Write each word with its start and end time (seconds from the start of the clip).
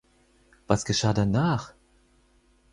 Was 0.65 0.83
geschah 0.85 1.13
danach? 1.13 1.75